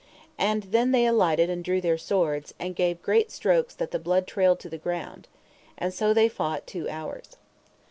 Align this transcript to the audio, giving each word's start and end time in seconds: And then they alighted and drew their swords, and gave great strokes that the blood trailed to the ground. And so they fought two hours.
And 0.39 0.63
then 0.63 0.89
they 0.93 1.05
alighted 1.05 1.51
and 1.51 1.63
drew 1.63 1.79
their 1.79 1.95
swords, 1.99 2.55
and 2.57 2.75
gave 2.75 3.03
great 3.03 3.29
strokes 3.29 3.75
that 3.75 3.91
the 3.91 3.99
blood 3.99 4.25
trailed 4.25 4.59
to 4.61 4.67
the 4.69 4.79
ground. 4.79 5.27
And 5.77 5.93
so 5.93 6.11
they 6.11 6.27
fought 6.27 6.65
two 6.65 6.89
hours. 6.89 7.37